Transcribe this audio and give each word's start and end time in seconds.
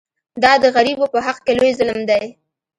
دا 0.43 0.51
د 0.63 0.65
غریبو 0.75 1.05
په 1.13 1.19
حق 1.25 1.37
کې 1.45 1.51
لوی 1.59 1.71
ظلم 1.79 1.99
دی. 2.09 2.23